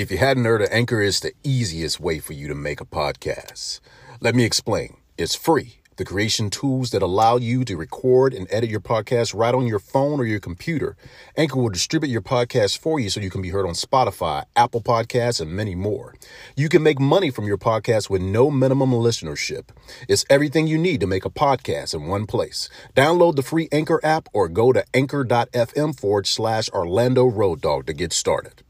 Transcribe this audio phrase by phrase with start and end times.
[0.00, 3.80] If you hadn't heard, Anchor is the easiest way for you to make a podcast.
[4.18, 4.96] Let me explain.
[5.18, 5.80] It's free.
[5.96, 9.78] The creation tools that allow you to record and edit your podcast right on your
[9.78, 10.96] phone or your computer.
[11.36, 14.80] Anchor will distribute your podcast for you so you can be heard on Spotify, Apple
[14.80, 16.14] Podcasts, and many more.
[16.56, 19.68] You can make money from your podcast with no minimum listenership.
[20.08, 22.70] It's everything you need to make a podcast in one place.
[22.96, 27.92] Download the free Anchor app or go to anchor.fm forward slash Orlando Road Dawg to
[27.92, 28.62] get started.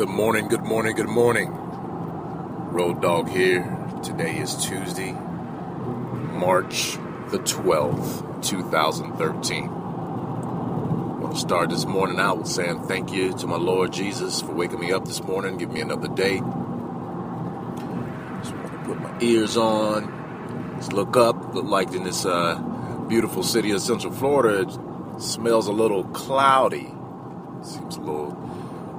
[0.00, 1.50] Good morning, good morning, good morning.
[2.72, 3.64] Road Dawg here.
[4.02, 6.92] Today is Tuesday, March
[7.28, 9.64] the 12th, 2013.
[9.64, 14.40] I want to start this morning out with saying thank you to my Lord Jesus
[14.40, 16.38] for waking me up this morning, giving me another day.
[16.38, 16.46] Just
[18.54, 22.54] want to put my ears on, just look up, look like in this uh,
[23.06, 26.90] beautiful city of Central Florida, it smells a little cloudy.
[27.62, 28.30] Seems a little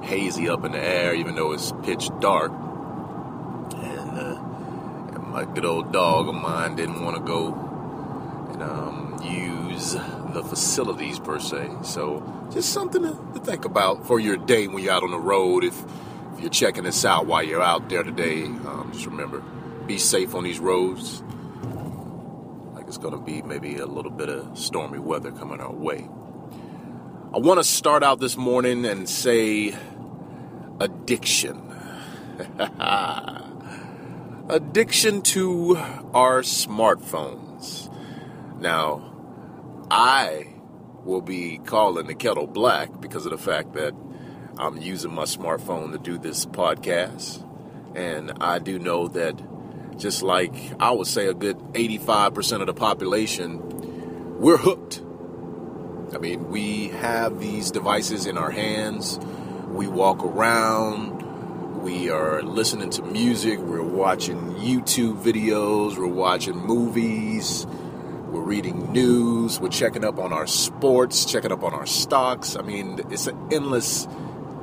[0.02, 2.52] hazy up in the air, even though it's pitch dark.
[2.52, 7.54] And, uh, and my good old dog of mine didn't want to go
[8.52, 9.92] and um, use
[10.32, 11.70] the facilities per se.
[11.82, 15.18] So just something to, to, think about for your day when you're out on the
[15.18, 15.64] road.
[15.64, 15.82] If,
[16.34, 19.40] if you're checking this out while you're out there today, um, just remember,
[19.86, 21.22] be safe on these roads.
[22.74, 26.08] Like it's going to be maybe a little bit of stormy weather coming our way.
[27.34, 29.74] I want to start out this morning and say
[30.82, 31.62] addiction.
[34.48, 35.76] addiction to
[36.12, 37.88] our smartphones.
[38.60, 39.14] Now,
[39.90, 40.54] I
[41.04, 43.94] will be calling the kettle black because of the fact that
[44.58, 47.46] I'm using my smartphone to do this podcast.
[47.94, 49.40] And I do know that
[49.98, 55.00] just like I would say a good 85% of the population, we're hooked.
[56.12, 59.18] I mean, we have these devices in our hands
[59.72, 61.22] we walk around,
[61.82, 67.66] we are listening to music, we're watching YouTube videos, we're watching movies,
[68.28, 72.54] we're reading news, we're checking up on our sports, checking up on our stocks.
[72.54, 74.06] I mean, it's an endless,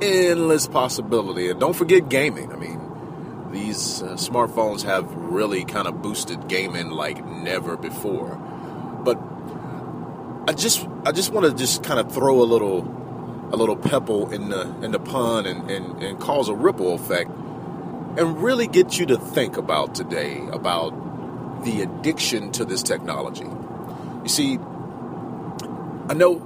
[0.00, 1.50] endless possibility.
[1.50, 2.52] And don't forget gaming.
[2.52, 8.36] I mean, these uh, smartphones have really kind of boosted gaming like never before.
[9.04, 9.18] But
[10.48, 12.99] I just I just want to just kind of throw a little
[13.52, 17.30] a little pebble in the in the pond and, and, and cause a ripple effect
[18.16, 20.90] and really get you to think about today about
[21.64, 23.44] the addiction to this technology.
[23.44, 24.58] You see,
[26.08, 26.36] I know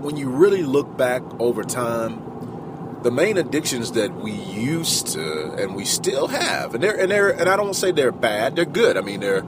[0.00, 5.74] when you really look back over time, the main addictions that we used to and
[5.74, 8.96] we still have, and they're and they're and I don't say they're bad, they're good.
[8.96, 9.44] I mean, they're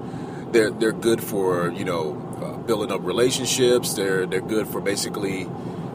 [0.52, 3.94] they're they're good for you know uh, building up relationships.
[3.94, 5.48] They're they're good for basically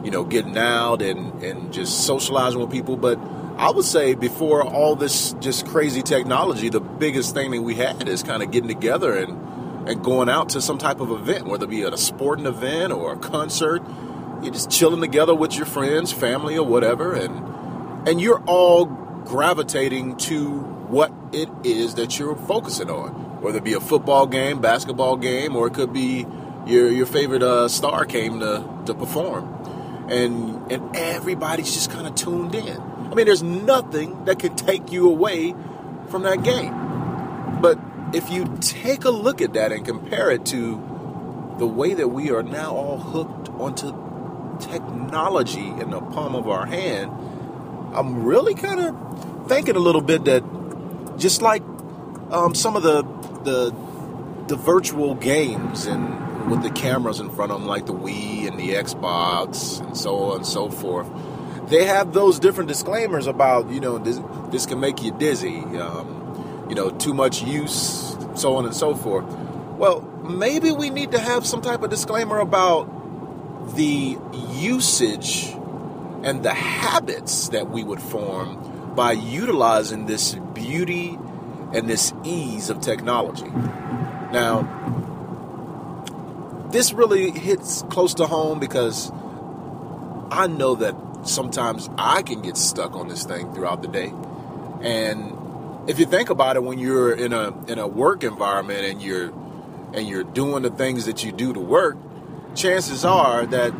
[0.04, 2.96] you know, getting out and, and just socializing with people.
[2.96, 3.18] But
[3.58, 8.08] I would say before all this just crazy technology, the biggest thing that we had
[8.08, 11.64] is kind of getting together and, and going out to some type of event, whether
[11.64, 13.82] it be at a sporting event or a concert.
[14.42, 20.16] You're just chilling together with your friends, family, or whatever, and and you're all gravitating
[20.16, 25.16] to what it is that you're focusing on, whether it be a football game, basketball
[25.16, 26.24] game, or it could be
[26.66, 29.57] your your favorite uh, star came to to perform
[30.10, 32.80] and and everybody's just kind of tuned in.
[32.80, 35.54] I mean, there's nothing that can take you away
[36.08, 36.74] from that game.
[37.60, 37.78] But
[38.12, 42.30] if you take a look at that and compare it to the way that we
[42.30, 43.92] are now all hooked onto
[44.60, 47.10] technology in the palm of our hand,
[47.94, 50.44] I'm really kind of thinking a little bit that
[51.16, 51.62] just like
[52.30, 53.02] um, some of the
[53.42, 53.74] the
[54.48, 58.58] the virtual games and with the cameras in front of them, like the Wii and
[58.58, 61.08] the Xbox and so on and so forth.
[61.68, 64.20] They have those different disclaimers about, you know, this,
[64.50, 68.94] this can make you dizzy, um, you know, too much use, so on and so
[68.94, 69.26] forth.
[69.76, 74.16] Well, maybe we need to have some type of disclaimer about the
[74.52, 75.54] usage
[76.22, 81.18] and the habits that we would form by utilizing this beauty
[81.72, 83.48] and this ease of technology.
[84.32, 85.07] Now,
[86.70, 89.10] this really hits close to home because
[90.30, 90.94] I know that
[91.24, 94.12] sometimes I can get stuck on this thing throughout the day.
[94.82, 95.32] And
[95.88, 99.32] if you think about it, when you're in a in a work environment and you're
[99.94, 101.96] and you're doing the things that you do to work,
[102.54, 103.72] chances are that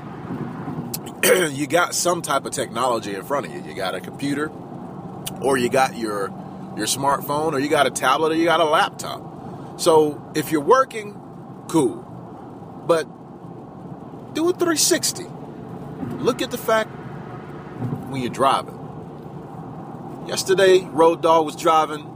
[1.52, 3.62] you got some type of technology in front of you.
[3.62, 4.50] You got a computer,
[5.42, 6.28] or you got your
[6.76, 9.80] your smartphone, or you got a tablet, or you got a laptop.
[9.80, 11.20] So if you're working,
[11.68, 12.07] cool.
[12.88, 13.04] But
[14.34, 15.26] do a 360.
[16.20, 16.88] Look at the fact
[18.08, 18.76] when you're driving.
[20.26, 22.06] Yesterday, Road Dawg was driving,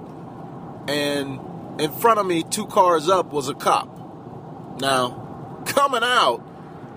[0.89, 1.41] and
[1.79, 3.89] in front of me, two cars up, was a cop.
[4.81, 6.43] Now, coming out,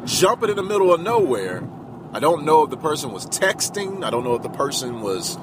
[0.06, 1.68] jumping in the middle of nowhere,
[2.14, 4.06] I don't know if the person was texting.
[4.06, 5.38] I don't know if the person was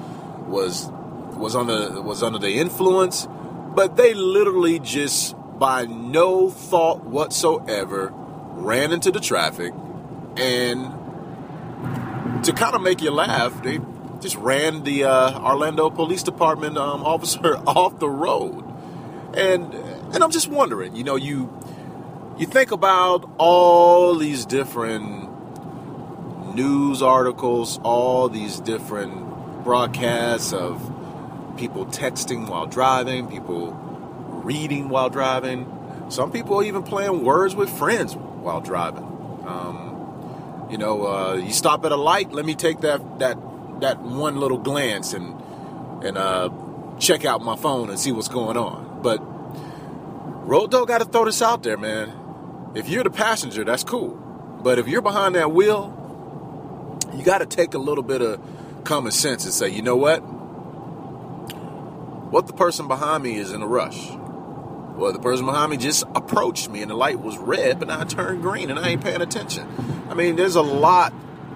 [0.47, 0.87] was
[1.35, 3.27] was under was under the influence,
[3.75, 8.11] but they literally just by no thought whatsoever
[8.55, 9.73] ran into the traffic
[10.37, 10.93] and
[12.43, 13.79] to kind of make you laugh, they
[14.19, 18.63] just ran the uh, Orlando Police Department um, officer off the road,
[19.35, 21.51] and and I'm just wondering, you know, you
[22.37, 25.29] you think about all these different
[26.55, 30.81] news articles, all these different broadcasts of
[31.57, 33.71] people texting while driving, people
[34.43, 35.69] reading while driving.
[36.09, 39.03] Some people even playing words with friends while driving.
[39.45, 42.31] Um, you know, uh, you stop at a light.
[42.31, 43.37] Let me take that that
[43.81, 45.41] that one little glance and
[46.03, 46.49] and uh,
[46.99, 49.01] check out my phone and see what's going on.
[49.01, 49.17] But
[50.47, 52.11] Road Dawg got to throw this out there, man.
[52.75, 54.09] If you're the passenger, that's cool.
[54.61, 55.99] But if you're behind that wheel,
[57.13, 58.41] you got to take a little bit of
[58.83, 60.19] common sense and say, you know what?
[62.31, 64.09] What the person behind me is in a rush.
[64.95, 68.01] Well, the person behind me just approached me and the light was red, but now
[68.01, 69.67] it turned green and I ain't paying attention.
[70.09, 71.13] I mean, there's a lot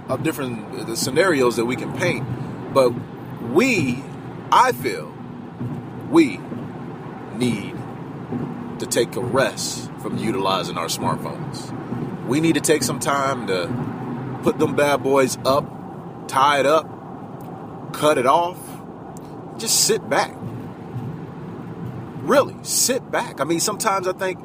[0.10, 2.26] of different uh, scenarios that we can paint,
[2.74, 2.90] but
[3.52, 4.04] we,
[4.52, 5.14] I feel,
[6.10, 6.40] we
[7.36, 7.76] need
[8.80, 11.74] to take a rest from utilizing our smartphones.
[12.28, 17.94] We need to take some time to put them bad boys up, tie it up,
[17.94, 18.58] cut it off,
[19.58, 20.36] just sit back.
[22.28, 23.40] Really, sit back.
[23.40, 24.38] I mean, sometimes I think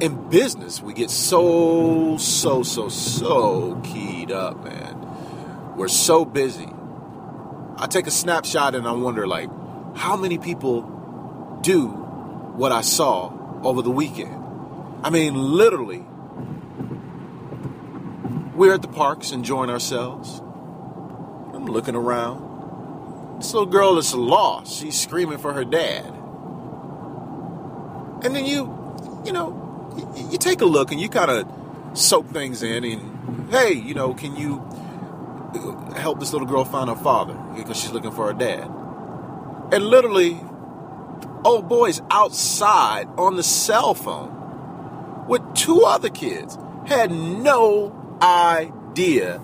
[0.00, 5.74] in business we get so, so, so, so keyed up, man.
[5.76, 6.68] We're so busy.
[7.76, 9.50] I take a snapshot and I wonder, like,
[9.96, 10.82] how many people
[11.62, 13.32] do what I saw
[13.64, 14.44] over the weekend?
[15.02, 16.04] I mean, literally,
[18.54, 20.38] we're at the parks enjoying ourselves.
[21.52, 23.40] I'm looking around.
[23.40, 24.80] This little girl is lost.
[24.80, 26.14] She's screaming for her dad.
[28.22, 32.26] And then you, you know, you, you take a look and you kind of soak
[32.28, 32.84] things in.
[32.84, 34.60] And hey, you know, can you
[35.54, 38.68] uh, help this little girl find her father because she's looking for her dad?
[39.72, 40.40] And literally,
[41.44, 46.58] old boy's outside on the cell phone with two other kids.
[46.86, 49.40] Had no idea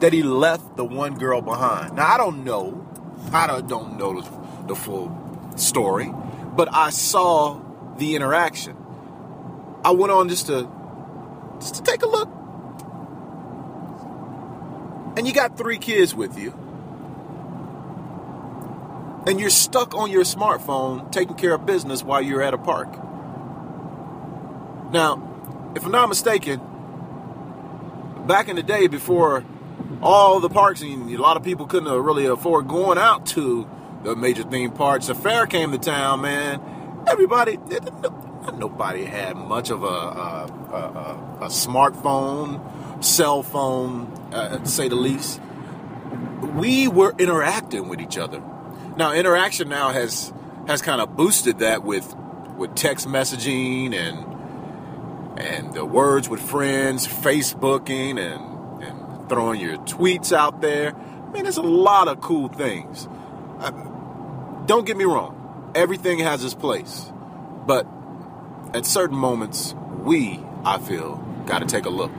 [0.00, 1.96] that he left the one girl behind.
[1.96, 2.86] Now I don't know,
[3.32, 5.16] I don't know the, the full
[5.56, 6.12] story,
[6.56, 7.60] but I saw
[8.00, 8.76] the interaction.
[9.84, 10.68] I went on just to
[11.60, 12.28] just to take a look.
[15.16, 16.52] And you got three kids with you.
[19.26, 22.88] And you're stuck on your smartphone taking care of business while you're at a park.
[24.92, 26.60] Now, if I'm not mistaken,
[28.26, 29.44] back in the day before
[30.00, 33.68] all the parks and a lot of people couldn't really afford going out to
[34.02, 36.79] the major theme parks, the fair came to town, man.
[37.10, 37.58] Everybody,
[38.56, 44.94] nobody had much of a, a, a, a smartphone, cell phone, uh, to say the
[44.94, 45.40] least.
[46.54, 48.40] We were interacting with each other.
[48.96, 50.32] Now, interaction now has
[50.68, 52.14] has kind of boosted that with
[52.56, 60.32] with text messaging and and the words with friends, Facebooking, and, and throwing your tweets
[60.32, 60.94] out there.
[60.94, 63.08] I mean, there's a lot of cool things.
[63.58, 63.70] I,
[64.66, 65.39] don't get me wrong,
[65.74, 67.10] everything has its place.
[67.66, 67.86] But
[68.74, 72.12] at certain moments, we, I feel, got to take a look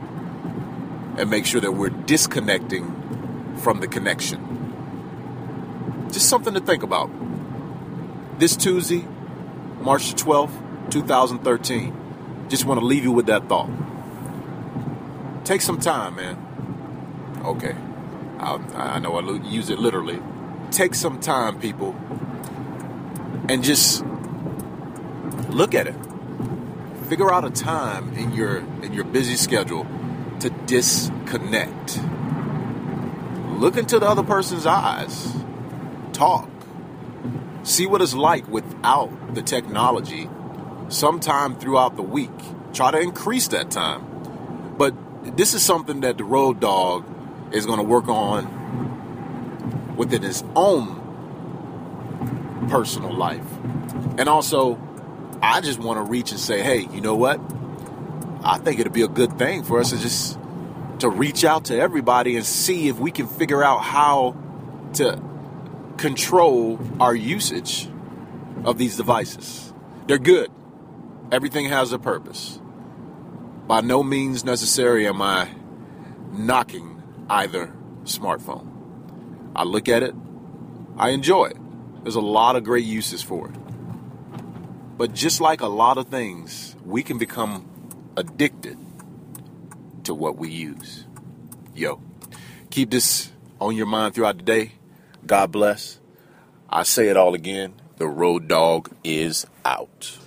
[1.16, 4.48] and make sure that we're disconnecting from the connection.
[6.10, 7.10] Just something to think about.
[8.38, 9.04] This Tuesday,
[9.80, 12.02] March 12th, 2013
[12.52, 13.70] just want to leave you with that thought.
[15.42, 16.36] Take some time, man.
[17.42, 17.74] Okay.
[18.38, 20.20] I, I know I use it literally.
[20.70, 21.92] Take some time, people,
[23.48, 24.04] and just
[25.48, 25.94] look at it.
[27.08, 29.86] Figure out a time in your in your busy schedule
[30.40, 32.00] to disconnect.
[33.58, 35.32] Look into the other person's eyes.
[36.12, 36.48] Talk.
[37.64, 40.28] See what it's like without the technology
[40.88, 42.30] sometime throughout the week.
[42.72, 44.74] Try to increase that time.
[44.78, 44.94] But
[45.36, 47.04] this is something that the road dawg
[47.52, 51.01] is going to work on within his own
[52.72, 53.44] personal life.
[54.16, 54.80] And also,
[55.42, 57.38] I just want to reach and say, hey, you know what?
[58.42, 60.38] I think it'd be a good thing for us to just
[61.00, 64.34] to reach out to everybody and see if we can figure out how
[64.94, 65.22] to
[65.98, 67.90] control our usage
[68.64, 69.74] of these devices.
[70.06, 70.50] They're good.
[71.30, 72.58] Everything has a purpose.
[73.66, 75.50] By no means necessary am I
[76.32, 77.74] knocking either
[78.04, 78.66] smartphone.
[79.54, 80.14] I look at it,
[80.96, 81.61] I enjoy it.
[82.02, 83.54] There's a lot of great uses for it.
[84.96, 87.66] But just like a lot of things, we can become
[88.16, 88.78] addicted
[90.04, 91.04] to what we use.
[91.74, 92.00] Yo,
[92.70, 94.72] keep this on your mind throughout the day.
[95.26, 96.00] God bless.
[96.68, 97.74] I say it all again.
[97.96, 100.18] The road dawg is out.